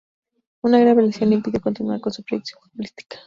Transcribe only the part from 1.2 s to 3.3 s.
le impidió continuar con su proyección futbolística.